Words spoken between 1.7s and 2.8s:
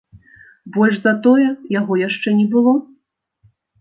яго яшчэ не было.